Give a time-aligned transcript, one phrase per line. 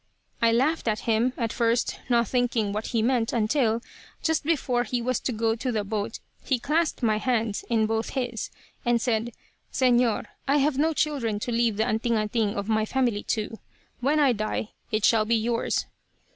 [0.41, 3.83] "I laughed at him, at first, not thinking what he meant, until,
[4.23, 8.09] just before he was to go to the boat, he clasped my hand in both
[8.17, 8.49] his,
[8.83, 9.31] and said,
[9.71, 13.59] 'Señor, I have no children to leave the "anting anting" of my family to.
[13.99, 15.85] When I die, it shall be yours.'